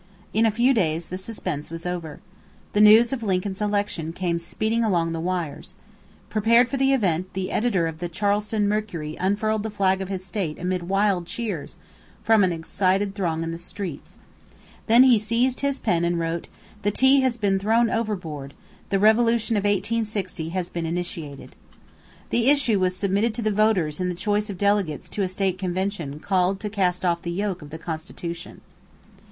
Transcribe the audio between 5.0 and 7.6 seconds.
the wires. Prepared for the event, the